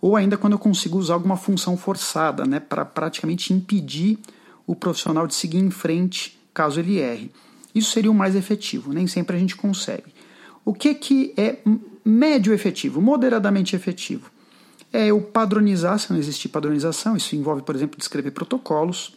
ou 0.00 0.16
ainda 0.16 0.36
quando 0.36 0.52
eu 0.52 0.58
consigo 0.58 0.98
usar 0.98 1.14
alguma 1.14 1.36
função 1.36 1.76
forçada, 1.76 2.44
né? 2.44 2.60
para 2.60 2.84
praticamente 2.84 3.52
impedir 3.54 4.18
o 4.66 4.76
profissional 4.76 5.26
de 5.26 5.34
seguir 5.34 5.58
em 5.58 5.70
frente 5.70 6.38
caso 6.52 6.78
ele 6.78 6.98
erre. 6.98 7.30
Isso 7.74 7.90
seria 7.90 8.10
o 8.10 8.14
mais 8.14 8.36
efetivo, 8.36 8.92
nem 8.92 9.06
sempre 9.06 9.36
a 9.36 9.40
gente 9.40 9.56
consegue. 9.56 10.12
O 10.64 10.72
que, 10.72 10.94
que 10.94 11.34
é 11.36 11.58
médio 12.04 12.52
efetivo, 12.52 13.00
moderadamente 13.00 13.74
efetivo? 13.74 14.30
É 14.92 15.06
eu 15.06 15.20
padronizar, 15.20 15.98
se 15.98 16.12
não 16.12 16.18
existir 16.18 16.48
padronização, 16.48 17.16
isso 17.16 17.34
envolve, 17.34 17.62
por 17.62 17.74
exemplo, 17.74 17.98
descrever 17.98 18.30
protocolos, 18.30 19.16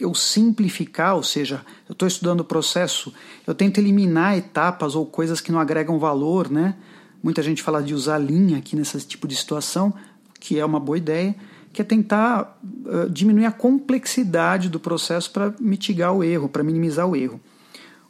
eu 0.00 0.14
simplificar, 0.14 1.16
ou 1.16 1.22
seja, 1.22 1.64
eu 1.88 1.92
estou 1.92 2.08
estudando 2.08 2.40
o 2.40 2.44
processo, 2.44 3.12
eu 3.46 3.54
tento 3.54 3.78
eliminar 3.78 4.36
etapas 4.36 4.94
ou 4.94 5.06
coisas 5.06 5.40
que 5.40 5.52
não 5.52 5.60
agregam 5.60 5.98
valor, 5.98 6.50
né? 6.50 6.74
Muita 7.22 7.42
gente 7.42 7.62
fala 7.62 7.82
de 7.82 7.94
usar 7.94 8.18
linha 8.18 8.58
aqui 8.58 8.76
nesse 8.76 8.98
tipo 9.06 9.26
de 9.26 9.34
situação, 9.34 9.94
que 10.38 10.58
é 10.58 10.64
uma 10.64 10.78
boa 10.78 10.98
ideia, 10.98 11.34
que 11.72 11.82
é 11.82 11.84
tentar 11.84 12.58
uh, 12.62 13.10
diminuir 13.10 13.46
a 13.46 13.52
complexidade 13.52 14.68
do 14.68 14.78
processo 14.78 15.30
para 15.30 15.54
mitigar 15.58 16.12
o 16.12 16.22
erro, 16.22 16.48
para 16.48 16.62
minimizar 16.62 17.08
o 17.08 17.16
erro. 17.16 17.40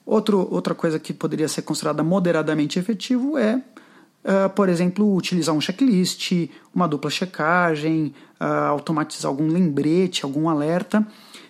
Outro, 0.04 0.46
outra 0.50 0.74
coisa 0.74 0.98
que 0.98 1.14
poderia 1.14 1.48
ser 1.48 1.62
considerada 1.62 2.02
moderadamente 2.02 2.78
efetivo 2.78 3.38
é, 3.38 3.56
uh, 3.56 4.50
por 4.54 4.68
exemplo, 4.68 5.14
utilizar 5.14 5.54
um 5.54 5.60
checklist, 5.60 6.50
uma 6.74 6.86
dupla 6.86 7.08
checagem, 7.08 8.14
uh, 8.40 8.44
automatizar 8.68 9.30
algum 9.30 9.48
lembrete, 9.48 10.24
algum 10.24 10.48
alerta. 10.48 11.06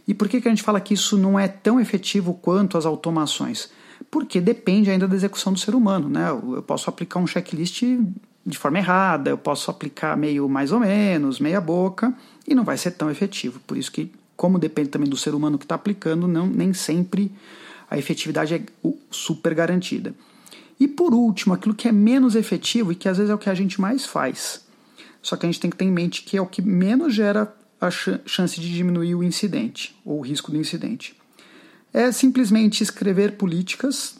E 0.06 0.12
por 0.12 0.28
que, 0.28 0.40
que 0.40 0.48
a 0.48 0.50
gente 0.50 0.62
fala 0.62 0.80
que 0.80 0.94
isso 0.94 1.16
não 1.16 1.38
é 1.38 1.48
tão 1.48 1.80
efetivo 1.80 2.34
quanto 2.34 2.76
as 2.76 2.84
automações? 2.84 3.70
Porque 4.10 4.40
depende 4.40 4.90
ainda 4.90 5.08
da 5.08 5.16
execução 5.16 5.52
do 5.52 5.58
ser 5.58 5.74
humano. 5.74 6.08
Né? 6.08 6.28
Eu 6.28 6.62
posso 6.62 6.90
aplicar 6.90 7.18
um 7.18 7.26
checklist 7.26 7.82
de 8.46 8.58
forma 8.58 8.78
errada, 8.78 9.30
eu 9.30 9.38
posso 9.38 9.70
aplicar 9.70 10.16
meio 10.16 10.48
mais 10.48 10.70
ou 10.70 10.80
menos, 10.80 11.40
meia 11.40 11.60
boca, 11.60 12.12
e 12.46 12.54
não 12.54 12.64
vai 12.64 12.76
ser 12.76 12.90
tão 12.90 13.10
efetivo. 13.10 13.58
Por 13.66 13.76
isso 13.76 13.90
que, 13.90 14.12
como 14.36 14.58
depende 14.58 14.90
também 14.90 15.08
do 15.08 15.16
ser 15.16 15.34
humano 15.34 15.58
que 15.58 15.64
está 15.64 15.74
aplicando, 15.74 16.28
não, 16.28 16.46
nem 16.46 16.74
sempre 16.74 17.32
a 17.90 17.96
efetividade 17.96 18.54
é 18.54 18.62
super 19.10 19.54
garantida. 19.54 20.14
E 20.78 20.86
por 20.86 21.14
último, 21.14 21.54
aquilo 21.54 21.74
que 21.74 21.88
é 21.88 21.92
menos 21.92 22.34
efetivo 22.34 22.92
e 22.92 22.94
que 22.94 23.08
às 23.08 23.16
vezes 23.16 23.30
é 23.30 23.34
o 23.34 23.38
que 23.38 23.48
a 23.48 23.54
gente 23.54 23.80
mais 23.80 24.04
faz. 24.04 24.64
Só 25.22 25.36
que 25.36 25.46
a 25.46 25.48
gente 25.48 25.60
tem 25.60 25.70
que 25.70 25.76
ter 25.76 25.84
em 25.86 25.90
mente 25.90 26.22
que 26.22 26.36
é 26.36 26.42
o 26.42 26.46
que 26.46 26.60
menos 26.60 27.14
gera 27.14 27.54
a 27.86 27.90
chance 27.90 28.60
de 28.60 28.72
diminuir 28.72 29.14
o 29.14 29.22
incidente 29.22 29.96
ou 30.04 30.18
o 30.18 30.22
risco 30.22 30.50
do 30.50 30.56
incidente. 30.56 31.16
É 31.92 32.10
simplesmente 32.10 32.82
escrever 32.82 33.32
políticas 33.32 34.16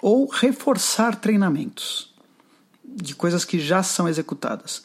ou 0.00 0.28
reforçar 0.28 1.16
treinamentos 1.16 2.14
de 2.84 3.14
coisas 3.14 3.44
que 3.44 3.58
já 3.58 3.82
são 3.82 4.08
executadas. 4.08 4.84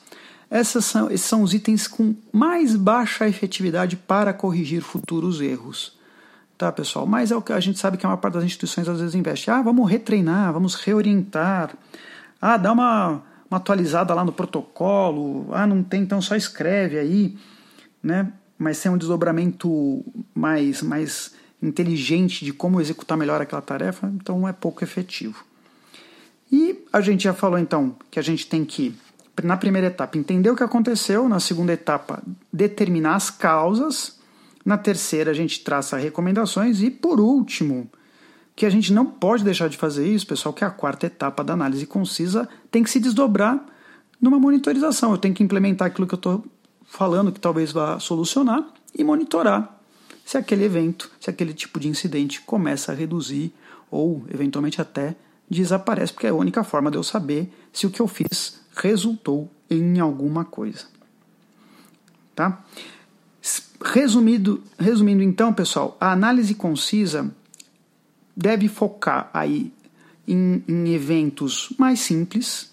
Essas 0.50 0.86
são, 0.86 1.10
esses 1.10 1.26
são 1.26 1.42
os 1.42 1.54
itens 1.54 1.88
com 1.88 2.16
mais 2.32 2.76
baixa 2.76 3.28
efetividade 3.28 3.96
para 3.96 4.34
corrigir 4.34 4.82
futuros 4.82 5.42
erros 5.42 5.98
tá, 6.64 6.72
pessoal? 6.72 7.06
Mas 7.06 7.32
é 7.32 7.36
o 7.36 7.42
que 7.42 7.52
a 7.52 7.60
gente 7.60 7.80
sabe 7.80 7.98
que 7.98 8.06
a 8.06 8.10
maior 8.10 8.20
parte 8.20 8.36
das 8.36 8.44
instituições 8.44 8.88
às 8.88 9.00
vezes 9.00 9.16
investe. 9.16 9.52
Ah, 9.52 9.62
vamos 9.62 9.90
retreinar, 9.90 10.54
vamos 10.54 10.76
reorientar. 10.76 11.76
Ah, 12.42 12.58
dá 12.58 12.72
uma, 12.72 13.22
uma 13.50 13.58
atualizada 13.58 14.14
lá 14.14 14.24
no 14.24 14.32
protocolo. 14.32 15.48
Ah, 15.52 15.68
não 15.68 15.84
tem, 15.84 16.02
então 16.02 16.22
só 16.22 16.36
escreve 16.36 16.98
aí, 16.98 17.38
né? 18.04 18.32
Mas 18.58 18.78
sem 18.78 18.92
um 18.92 18.98
desdobramento 18.98 20.04
mais, 20.36 20.82
mais 20.82 21.34
inteligente 21.62 22.44
de 22.44 22.52
como 22.52 22.82
executar 22.82 23.18
melhor 23.18 23.42
aquela 23.42 23.62
tarefa, 23.62 24.12
então 24.14 24.48
é 24.48 24.54
pouco 24.54 24.84
efetivo. 24.84 25.44
E 26.52 26.86
a 26.92 27.02
gente 27.02 27.24
já 27.24 27.34
falou 27.34 27.58
então 27.58 27.96
que 28.12 28.20
a 28.20 28.22
gente 28.22 28.46
tem 28.46 28.64
que, 28.64 28.96
na 29.42 29.58
primeira 29.58 29.88
etapa, 29.88 30.18
entender 30.18 30.52
o 30.52 30.56
que 30.56 30.64
aconteceu, 30.64 31.28
na 31.28 31.40
segunda 31.40 31.74
etapa, 31.74 32.22
determinar 32.52 33.16
as 33.16 33.30
causas 33.30 34.20
na 34.66 34.78
terceira, 34.78 35.32
a 35.32 35.34
gente 35.34 35.64
traça 35.64 35.98
recomendações. 35.98 36.82
E 36.82 36.92
por 36.92 37.20
último, 37.20 37.90
que 38.56 38.66
a 38.66 38.70
gente 38.70 38.94
não 38.94 39.06
pode 39.06 39.44
deixar 39.44 39.68
de 39.68 39.78
fazer 39.78 40.08
isso, 40.08 40.28
pessoal, 40.28 40.54
que 40.54 40.64
é 40.64 40.68
a 40.68 40.72
quarta 40.72 41.08
etapa 41.08 41.44
da 41.44 41.54
análise 41.54 41.86
concisa, 41.86 42.48
tem 42.70 42.84
que 42.84 42.90
se 42.90 43.00
desdobrar 43.00 43.64
numa 44.22 44.40
monitorização. 44.40 45.12
Eu 45.12 45.18
tenho 45.18 45.34
que 45.34 45.44
implementar 45.44 45.88
aquilo 45.88 46.08
que 46.08 46.14
eu 46.14 46.18
estou 46.18 46.46
falando, 46.86 47.32
que 47.32 47.40
talvez 47.40 47.72
vá 47.72 48.00
solucionar, 48.00 48.66
e 48.96 49.04
monitorar 49.04 49.80
se 50.26 50.38
aquele 50.38 50.64
evento, 50.64 51.12
se 51.20 51.30
aquele 51.30 51.54
tipo 51.54 51.80
de 51.80 51.88
incidente 51.88 52.42
começa 52.42 52.92
a 52.92 52.96
reduzir 52.96 53.54
ou 53.92 54.24
eventualmente 54.34 54.82
até 54.82 55.16
desaparece, 55.50 56.14
porque 56.14 56.28
é 56.28 56.30
a 56.30 56.36
única 56.36 56.64
forma 56.64 56.90
de 56.90 56.98
eu 56.98 57.04
saber 57.04 57.52
se 57.72 57.86
o 57.86 57.90
que 57.90 58.02
eu 58.02 58.08
fiz 58.08 58.62
resultou 58.76 59.52
em 59.70 60.00
alguma 60.00 60.46
coisa. 60.46 60.86
Tá? 62.36 62.64
resumido, 63.84 64.64
resumindo 64.80 65.22
então, 65.22 65.54
pessoal, 65.54 65.98
a 66.00 66.12
análise 66.12 66.56
concisa 66.56 67.34
deve 68.36 68.68
focar 68.68 69.30
aí 69.34 69.74
em, 70.28 70.64
em 70.68 70.94
eventos 70.94 71.74
mais 71.78 72.00
simples, 72.00 72.72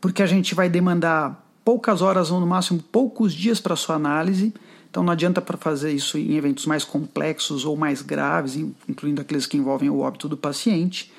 porque 0.00 0.22
a 0.22 0.26
gente 0.26 0.54
vai 0.54 0.68
demandar 0.68 1.41
poucas 1.64 2.02
horas 2.02 2.30
ou 2.30 2.40
no 2.40 2.46
máximo 2.46 2.82
poucos 2.90 3.32
dias 3.32 3.60
para 3.60 3.76
sua 3.76 3.96
análise. 3.96 4.52
Então 4.90 5.02
não 5.02 5.12
adianta 5.12 5.40
para 5.40 5.56
fazer 5.56 5.92
isso 5.92 6.18
em 6.18 6.36
eventos 6.36 6.66
mais 6.66 6.84
complexos 6.84 7.64
ou 7.64 7.76
mais 7.76 8.02
graves, 8.02 8.56
incluindo 8.88 9.20
aqueles 9.22 9.46
que 9.46 9.56
envolvem 9.56 9.88
o 9.88 10.00
óbito 10.00 10.28
do 10.28 10.36
paciente. 10.36 11.10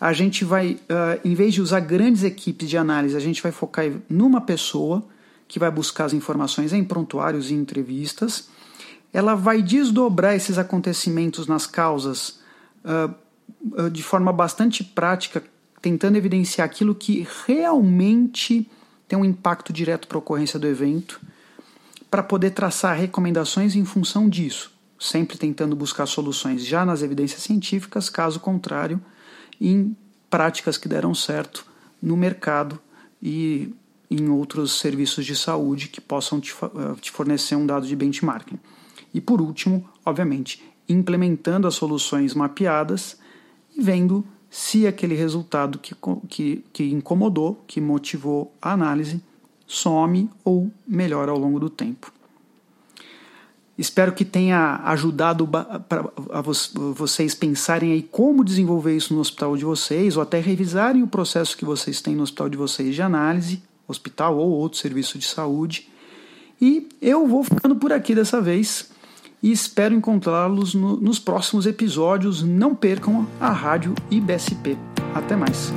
A 0.00 0.12
gente 0.12 0.44
vai, 0.44 0.72
uh, 0.72 1.20
em 1.24 1.34
vez 1.34 1.54
de 1.54 1.62
usar 1.62 1.80
grandes 1.80 2.24
equipes 2.24 2.68
de 2.68 2.76
análise, 2.76 3.16
a 3.16 3.20
gente 3.20 3.40
vai 3.40 3.52
focar 3.52 3.86
numa 4.08 4.40
pessoa 4.40 5.04
que 5.46 5.58
vai 5.58 5.70
buscar 5.70 6.06
as 6.06 6.12
informações 6.12 6.72
em 6.72 6.82
prontuários 6.82 7.50
e 7.50 7.54
entrevistas. 7.54 8.48
Ela 9.12 9.36
vai 9.36 9.62
desdobrar 9.62 10.34
esses 10.34 10.58
acontecimentos 10.58 11.46
nas 11.46 11.66
causas 11.66 12.40
uh, 12.84 13.90
de 13.90 14.02
forma 14.02 14.32
bastante 14.32 14.82
prática, 14.82 15.42
tentando 15.80 16.16
evidenciar 16.16 16.64
aquilo 16.64 16.94
que 16.94 17.26
realmente 17.46 18.68
tem 19.08 19.18
um 19.18 19.24
impacto 19.24 19.72
direto 19.72 20.08
para 20.08 20.16
a 20.16 20.20
ocorrência 20.20 20.58
do 20.58 20.66
evento, 20.66 21.20
para 22.10 22.22
poder 22.22 22.50
traçar 22.50 22.96
recomendações 22.96 23.74
em 23.74 23.84
função 23.84 24.28
disso, 24.28 24.72
sempre 24.98 25.36
tentando 25.36 25.74
buscar 25.74 26.06
soluções 26.06 26.64
já 26.64 26.84
nas 26.84 27.02
evidências 27.02 27.42
científicas, 27.42 28.08
caso 28.08 28.38
contrário, 28.40 29.00
em 29.60 29.96
práticas 30.30 30.76
que 30.78 30.88
deram 30.88 31.14
certo 31.14 31.66
no 32.00 32.16
mercado 32.16 32.78
e 33.22 33.74
em 34.10 34.28
outros 34.28 34.78
serviços 34.78 35.24
de 35.24 35.34
saúde 35.34 35.88
que 35.88 36.00
possam 36.00 36.40
te, 36.40 36.52
eh, 36.52 37.00
te 37.00 37.10
fornecer 37.10 37.56
um 37.56 37.66
dado 37.66 37.86
de 37.86 37.96
benchmarking. 37.96 38.58
E 39.12 39.20
por 39.20 39.40
último, 39.40 39.88
obviamente, 40.04 40.62
implementando 40.88 41.66
as 41.66 41.74
soluções 41.74 42.34
mapeadas 42.34 43.16
e 43.76 43.82
vendo 43.82 44.24
se 44.54 44.86
aquele 44.86 45.16
resultado 45.16 45.80
que, 45.80 45.96
que, 46.28 46.64
que 46.72 46.84
incomodou, 46.84 47.60
que 47.66 47.80
motivou 47.80 48.54
a 48.62 48.70
análise, 48.70 49.20
some 49.66 50.30
ou 50.44 50.70
melhora 50.86 51.32
ao 51.32 51.36
longo 51.36 51.58
do 51.58 51.68
tempo. 51.68 52.12
Espero 53.76 54.12
que 54.12 54.24
tenha 54.24 54.80
ajudado 54.84 55.48
para 55.88 56.40
vocês 56.94 57.34
pensarem 57.34 57.90
aí 57.90 58.02
como 58.04 58.44
desenvolver 58.44 58.96
isso 58.96 59.12
no 59.12 59.18
hospital 59.18 59.56
de 59.56 59.64
vocês, 59.64 60.16
ou 60.16 60.22
até 60.22 60.38
revisarem 60.38 61.02
o 61.02 61.08
processo 61.08 61.56
que 61.56 61.64
vocês 61.64 62.00
têm 62.00 62.14
no 62.14 62.22
hospital 62.22 62.48
de 62.48 62.56
vocês 62.56 62.94
de 62.94 63.02
análise, 63.02 63.60
hospital 63.88 64.38
ou 64.38 64.50
outro 64.50 64.78
serviço 64.78 65.18
de 65.18 65.26
saúde. 65.26 65.88
E 66.60 66.88
eu 67.02 67.26
vou 67.26 67.42
ficando 67.42 67.74
por 67.74 67.92
aqui 67.92 68.14
dessa 68.14 68.40
vez 68.40 68.88
e 69.44 69.52
espero 69.52 69.94
encontrá-los 69.94 70.74
no, 70.74 70.96
nos 70.96 71.18
próximos 71.18 71.66
episódios. 71.66 72.42
Não 72.42 72.74
percam 72.74 73.26
a 73.38 73.52
rádio 73.52 73.94
IBSP. 74.10 74.78
Até 75.14 75.36
mais. 75.36 75.70